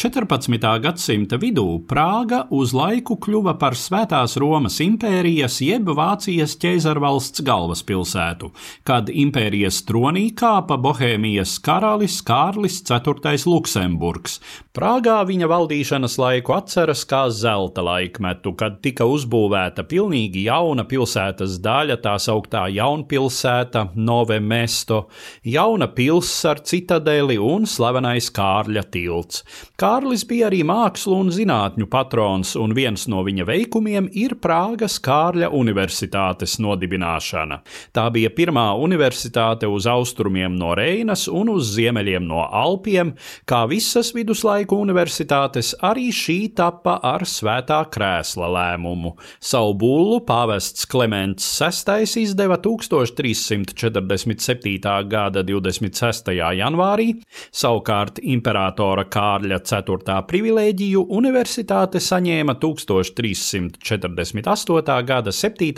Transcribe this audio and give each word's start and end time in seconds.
14. 0.00 0.56
gadsimta 0.80 1.36
vidū 1.36 1.82
Prāga 1.84 2.46
uz 2.56 2.70
laiku 2.72 3.18
kļuva 3.20 3.52
par 3.60 3.74
Svētās 3.76 4.38
Romas 4.40 4.78
impērijas 4.80 5.58
jeb 5.60 5.90
Vācijas 5.92 6.54
ķēzarvalsts 6.62 7.44
galvaspilsētu, 7.44 8.48
kad 8.88 9.12
impērijas 9.12 9.82
tronī 9.84 10.30
kāpa 10.32 10.78
Bohēmijas 10.80 11.58
karalis 11.60 12.22
Kārlis 12.24 12.80
IV. 12.80 13.44
Luksemburgs. 13.44 14.38
Prāgā 14.72 15.18
viņa 15.28 15.50
valdīšanas 15.52 16.16
laiku 16.22 16.56
atceras 16.56 17.04
kā 17.04 17.26
zelta 17.28 17.84
laikmetu, 17.84 18.54
kad 18.56 18.80
tika 18.80 19.04
uzbūvēta 19.04 19.84
pilnīgi 19.90 20.46
jauna 20.46 20.86
pilsētas 20.88 21.58
daļa, 21.60 21.98
tā 22.00 22.16
sauktā 22.16 22.64
jaunpilsēta 22.72 23.90
Nove 24.00 24.40
Mesto, 24.40 25.02
jauna 25.44 25.90
pils 25.92 26.32
ar 26.48 26.64
citadeli 26.64 27.36
un 27.36 27.68
slavenais 27.68 28.32
Kārļa 28.32 28.86
tilts. 28.94 29.44
Kārlis 29.90 30.22
bija 30.22 30.46
arī 30.46 30.60
mākslu 30.62 31.16
un 31.18 31.32
zinātņu 31.34 31.88
patrons, 31.90 32.52
un 32.54 32.70
viens 32.76 33.08
no 33.10 33.24
viņa 33.26 33.42
veikumiem 33.48 34.06
ir 34.14 34.36
Prāgas 34.38 35.00
Kārļa 35.02 35.48
Universitātes 35.56 36.60
nodibināšana. 36.62 37.58
Tā 37.90 38.06
bija 38.14 38.30
pirmā 38.30 38.78
universitāte 38.78 39.66
uz 39.66 39.90
austrumiem 39.90 40.54
no 40.60 40.76
Reinas 40.78 41.26
un 41.26 41.50
uz 41.56 41.74
ziemeļiem 41.74 42.22
no 42.22 42.46
Alpiem, 42.46 43.18
kā 43.50 43.66
visas 43.72 44.14
viduslaiku 44.14 44.78
universitātes, 44.78 45.74
arī 45.82 46.14
šī 46.14 46.54
tapa 46.60 47.00
ar 47.02 47.26
svētā 47.26 47.82
krēsla 47.90 48.46
lēmumu. 48.54 49.18
Savu 49.42 49.74
bullu 49.82 50.22
pāvests 50.28 50.86
Kliments 50.86 51.42
VI 51.58 52.06
izdeva 52.22 52.62
1347. 52.62 54.78
gada 55.10 55.42
26. 55.50 56.30
janvārī, 56.62 57.18
savukārt 57.50 58.22
imperatora 58.22 59.10
Kārļa 59.10 59.58
4. 59.66 59.79
Privilēģiju 59.82 61.06
universitāte 61.10 62.00
saņēma 62.00 62.54
1348. 62.60 65.04
gada 65.04 65.32
7. 65.32 65.72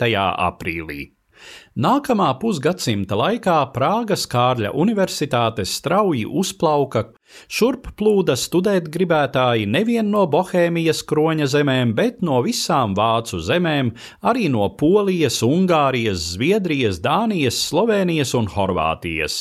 aprīlī. 0.49 1.11
Nākamā 1.75 2.39
pusgadsimta 2.39 3.15
laikā 3.17 3.73
Prāgas 3.75 4.27
Kārļa 4.31 4.71
Universitāte 4.79 5.65
strauji 5.67 6.25
uzplauka 6.25 7.03
Šurp 7.51 7.89
plūda 7.99 8.35
studēt 8.39 8.87
gribētāji 8.93 9.67
nevien 9.69 10.09
no 10.13 10.23
Bohēmijas 10.29 11.03
kroņa 11.07 11.47
zemēm, 11.53 11.93
bet 11.97 12.21
no 12.25 12.39
visām 12.45 12.95
vācu 12.97 13.39
zemēm, 13.43 13.91
arī 14.25 14.47
no 14.53 14.67
Polijas, 14.79 15.41
Ungārijas, 15.45 16.33
Zviedrijas, 16.33 16.99
Dānijas, 17.03 17.59
Slovenijas 17.67 18.33
un 18.37 18.47
Horvātijas. 18.53 19.37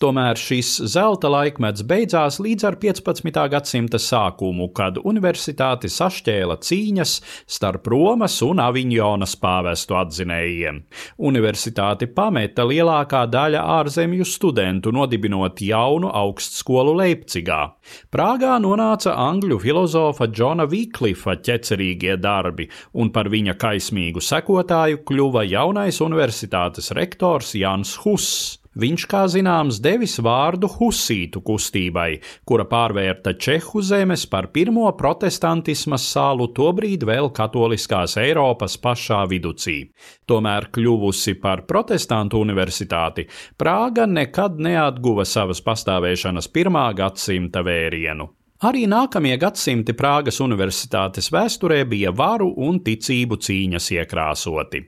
Tomēr 0.00 0.38
šis 0.40 0.72
zelta 0.92 1.30
laikmets 1.32 1.84
beidzās 1.86 2.40
līdz 2.42 2.68
ar 2.70 2.78
15. 2.80 3.40
gadsimta 3.52 4.00
sākumu, 4.00 4.70
kad 4.76 5.00
universitāti 5.04 5.90
sašķēla 5.90 6.58
cīņas 6.64 7.16
starp 7.50 7.90
Romas 7.90 8.38
un 8.46 8.62
Aviņonas 8.64 9.36
pāvestu 9.40 9.98
atzinējiem. 10.00 10.82
Universitāti 11.30 12.08
pameta 12.14 12.64
lielākā 12.68 13.24
daļa 13.30 13.64
ārzemju 13.80 14.26
studentu, 14.28 14.92
nodibinot 14.94 15.60
jaunu 15.64 16.10
augstskolu 16.22 16.96
Leipzigā. 17.00 17.29
Leipcigā. 17.30 17.76
Prāgā 18.10 18.58
nonāca 18.60 19.14
angļu 19.14 19.60
filozofa 19.62 20.26
Džona 20.26 20.66
Viklifa 20.66 21.36
ķecerīgie 21.36 22.16
darbi, 22.18 22.68
un 22.94 23.10
par 23.10 23.28
viņa 23.28 23.56
kaismīgu 23.56 24.20
sekotāju 24.20 25.04
kļuva 25.04 25.44
jaunais 25.46 26.00
universitātes 26.00 26.90
rektors 26.92 27.54
Jans 27.54 27.96
Huss. 28.04 28.58
Viņš, 28.80 29.04
kā 29.10 29.26
zināms, 29.28 29.80
devis 29.84 30.14
vārdu 30.24 30.70
husītu 30.78 31.42
kustībai, 31.44 32.20
kura 32.48 32.64
pārvērta 32.70 33.34
Čehu 33.36 33.82
zemes 33.84 34.24
par 34.30 34.48
pirmo 34.54 34.86
protestantisma 34.96 35.98
sālu 36.00 36.48
tobrīd 36.56 37.04
vēl 37.04 37.28
katoliskās 37.36 38.16
Eiropas 38.22 38.78
pašā 38.80 39.20
viducī. 39.28 39.78
Tomēr 40.24 40.70
kļuvusi 40.72 41.36
par 41.42 41.66
protestantu 41.68 42.40
universitāti, 42.40 43.28
Prāga 43.60 44.08
nekad 44.08 44.56
neatguva 44.62 45.28
savas 45.28 45.60
pastāvēšanas 45.66 46.48
pirmā 46.48 46.88
gadsimta 46.96 47.66
vērienu. 47.66 48.30
Arī 48.60 48.82
nākamie 48.84 49.38
gadsimti 49.40 49.94
Prāgas 49.96 50.36
universitātes 50.44 51.30
vēsturē 51.32 51.78
bija 51.88 52.10
varu 52.12 52.50
un 52.60 52.76
ticību 52.84 53.38
cīņas 53.40 53.86
iekrāsoti. 53.94 54.82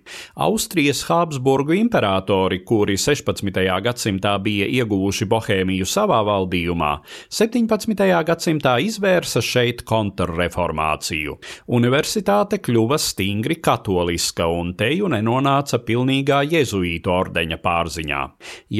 Austrijas 0.44 0.98
Habsburgu 1.08 1.72
imperatori, 1.78 2.58
kuri 2.68 2.98
16. 3.00 3.62
gadsimtā 3.86 4.34
bija 4.44 4.66
ieguvuši 4.68 5.24
Bohēmiju 5.30 5.88
savā 5.88 6.18
valdījumā, 6.28 6.90
17. 7.32 8.02
gadsimtā 8.28 8.74
izvērsa 8.84 9.40
šeit 9.40 9.80
kontrreformāciju. 9.88 11.38
Universitāte 11.72 12.60
kļuva 12.60 13.00
stingri 13.00 13.56
katoliska 13.64 14.50
un 14.52 14.74
teju 14.76 15.08
nenonāca 15.16 15.80
pilnīgā 15.80 16.42
jezuītu 16.58 17.14
ordeņa 17.16 17.60
pārziņā. 17.64 18.20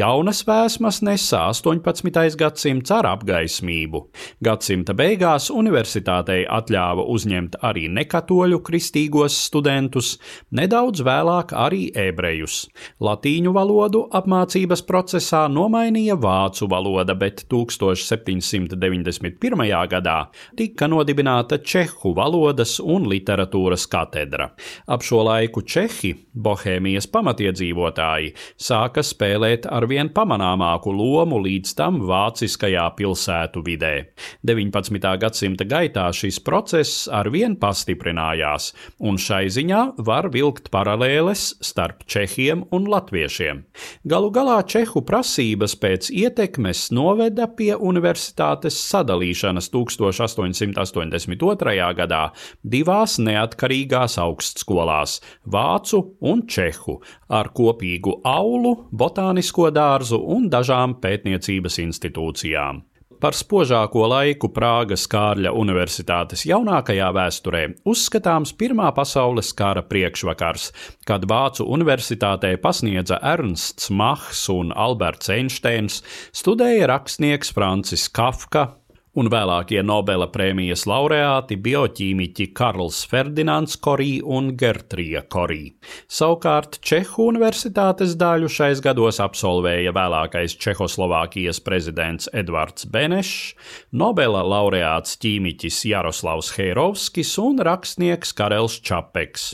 Jaunas 0.03 0.45
vēsmas 0.53 1.01
nesa 1.09 1.47
18. 1.49 2.37
gadsimts 2.45 2.93
ar 2.93 3.09
apgaismību. 3.15 4.05
Gadsimta 4.45 4.82
gadsimta 4.83 4.97
beigās 4.99 5.47
universitātei 5.51 6.47
atļāva 6.51 7.05
uzņemt 7.07 7.57
arī 7.63 7.89
nekatoļu 7.89 8.61
kristīgos 8.67 9.47
studentus, 9.47 10.19
nedaudz 10.51 11.03
vēlāk 11.07 11.53
arī 11.55 11.93
ebrejus. 11.95 12.69
Latīņu 13.01 13.53
valodu 13.55 14.09
apmācības 14.11 14.83
procesā 14.83 15.49
nomainīja 15.49 16.17
vācu 16.17 16.69
valoda, 16.69 17.15
bet 17.15 17.47
1791. 17.49 19.89
gadā 19.89 20.27
tika 20.57 20.89
nodibināta 20.89 21.59
Čehu 21.63 22.15
valodas 22.17 22.81
un 22.81 23.07
literatūras 23.07 23.87
katedra. 23.87 24.51
Ap 24.89 25.03
šo 25.03 25.23
laiku 25.29 25.63
Čehi, 25.63 26.15
Bohēmijas 26.35 27.07
pamatiedzīvotāji, 27.07 28.35
sāka 28.59 29.03
spēlēt 29.03 29.67
arvien 29.71 30.09
pamanāmāku 30.11 30.91
lomu 30.91 31.39
līdz 31.45 31.75
tam 31.79 32.01
vāciskajā 32.03 32.91
pilsētu 32.99 33.63
vidē. 33.63 34.11
19. 34.43 34.72
Gadsimta 34.73 35.65
gaitā 35.65 36.13
šis 36.13 36.41
process 36.41 37.09
arvien 37.09 37.57
pastiprinājās, 37.57 38.75
un 39.01 39.19
šai 39.19 39.49
ziņā 39.53 39.95
var 39.99 40.31
vilkt 40.33 40.71
paralēles 40.73 41.57
starp 41.61 42.05
čehiem 42.07 42.65
un 42.73 42.87
latviešiem. 42.91 43.65
Galu 44.05 44.31
galā 44.31 44.63
čehu 44.67 45.03
prasības 45.07 45.77
pēc 45.77 46.11
ietekmes 46.11 46.91
noveda 46.91 47.47
pie 47.47 47.77
universitātes 47.77 48.75
sadalīšanas 48.91 49.71
1882. 49.73 51.95
gadā 51.99 52.31
divās 52.63 53.19
neatkarīgās 53.19 54.19
augstskolās- 54.19 55.21
vācu 55.55 56.17
un 56.21 56.47
čehu, 56.47 57.01
ar 57.29 57.49
kopīgu 57.49 58.21
aulu, 58.25 58.77
botānisko 58.93 59.71
dārzu 59.71 60.23
un 60.37 60.51
dažām 60.51 60.95
pētniecības 61.01 61.79
institūcijām. 61.87 62.83
Par 63.23 63.37
spožāko 63.39 64.09
laiku 64.11 64.49
Prāgas 64.51 65.05
Kārļa 65.07 65.53
Universitātes 65.55 66.43
jaunākajā 66.43 67.07
vēsturē 67.15 67.61
uzskatāms 67.87 68.51
Pirmā 68.59 68.89
pasaules 68.97 69.53
kara 69.55 69.85
priekšvakars, 69.87 70.65
kad 71.07 71.29
Vācu 71.31 71.69
universitātē 71.71 72.57
pasniedza 72.65 73.21
Ernsts 73.23 73.93
Machs 73.95 74.43
un 74.51 74.75
Alberts 74.75 75.31
Einsteins, 75.31 76.01
studēja 76.35 76.91
rakstnieks 76.91 77.55
Francis 77.55 78.09
Kafka, 78.11 78.73
un 79.19 79.29
vēlākie 79.29 79.83
Nobela 79.85 80.27
prēmijas 80.33 80.87
laureāti 80.89 81.59
bioķīmiķi 81.61 82.47
Karls 82.57 83.03
Ferdinands 83.09 83.77
Korī 83.85 84.23
un 84.25 84.53
Gertrija 84.57 85.21
Korī. 85.29 85.75
Savukārt 86.09 86.79
Čehu 86.81 87.29
universitātes 87.29 88.15
daļu 88.21 88.49
šais 88.53 88.81
gados 88.85 89.21
absolvēja 89.21 89.93
vēlākais 89.93 90.57
Čehoslovākijas 90.63 91.61
prezidents 91.65 92.31
Edvards 92.33 92.89
Benešs, 92.89 93.53
Nobela 93.93 94.41
laureāts 94.49 95.19
ķīmiķis 95.21 95.83
Jaroslavs 95.91 96.55
Heirovskis 96.57 97.35
un 97.43 97.61
rakstnieks 97.61 98.33
Karels 98.39 98.79
Čapeks. 98.81 99.51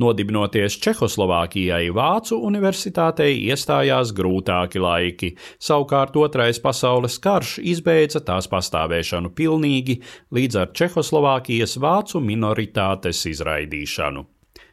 Nodibinoties 0.00 0.78
Čehoslovākijai 0.80 1.92
Vācu 1.92 2.40
universitātei 2.48 3.36
iestājās 3.50 4.16
grūtāki 4.16 4.80
laiki, 4.80 5.32
savukārt 5.60 6.16
Otrais 6.16 6.60
pasaules 6.64 7.20
karš 7.20 7.58
izbeidza 7.60 8.24
tās 8.24 8.48
pastāvēšanu 8.48 9.01
apturēšanu 9.02 9.32
pilnīgi 9.34 9.98
līdz 10.32 10.58
ar 10.62 10.70
Čehoslovākijas 10.78 11.78
vācu 11.82 12.20
minoritātes 12.22 13.26
izraidīšanu. 13.26 14.24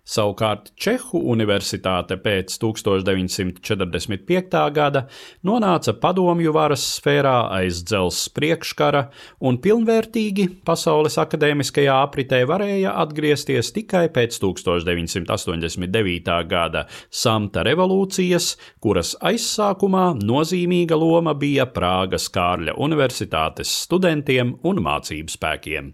Savukārt 0.09 0.71
Čehu 0.79 1.19
universitāte 1.29 2.15
pēc 2.17 2.55
1945. 2.63 4.55
gada 4.73 5.03
nonāca 5.45 5.93
padomju 6.01 6.53
varas 6.55 6.81
sfērā 6.95 7.35
aiz 7.59 7.83
dzelzs 7.85 8.23
priekškara 8.33 9.03
un 9.45 9.59
pilnvērtīgi 9.61 10.47
pasaules 10.65 11.19
akadēmiskajā 11.21 11.99
apritē 12.07 12.41
varēja 12.49 12.95
atgriezties 13.03 13.69
tikai 13.77 14.07
pēc 14.15 14.39
1989. 14.41 16.33
gada 16.49 16.87
samta 17.11 17.61
revolūcijas, 17.69 18.57
kuras 18.81 19.13
aizsākumā 19.21 20.17
nozīmīga 20.25 20.97
loma 20.97 21.37
bija 21.37 21.69
Prāgas 21.69 22.33
Kārļa 22.33 22.73
Universitātes 22.81 23.69
studentiem 23.85 24.57
un 24.65 24.81
mācību 24.89 25.37
spēkiem. 25.37 25.93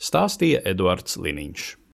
Stāstīja 0.00 0.60
Eduards 0.68 1.16
Liniņš. 1.16 1.79